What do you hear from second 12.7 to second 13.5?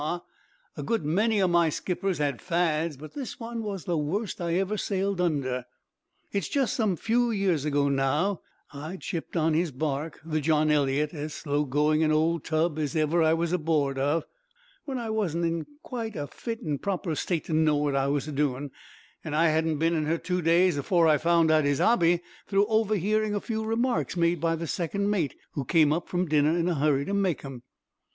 as ever I